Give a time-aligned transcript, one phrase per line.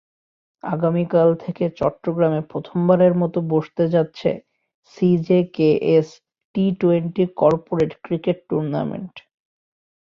[0.63, 4.29] আগামীকাল থেকে চট্টগ্রামে প্রথমবারের মতো বসতে যাচ্ছে
[4.95, 6.07] CJKS
[6.55, 9.13] T twenty corporate cricket tournament.